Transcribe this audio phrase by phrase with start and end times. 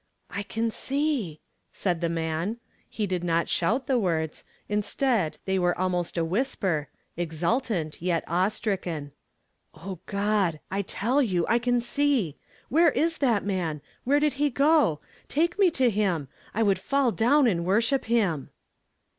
[0.31, 1.39] "I can se!"
[1.73, 2.57] said the man.
[2.97, 4.43] Ho did not shout the words•
[4.79, 9.11] istead, they were almost a whisper, exultant, yet awe stricken."
[9.85, 10.59] O God!
[10.71, 12.33] I tell you I can seel
[12.67, 13.79] Where is tli.tb man?
[14.03, 14.99] Where did he go?
[15.27, 16.29] Take me to him!
[16.55, 18.49] I could fall down and worship him."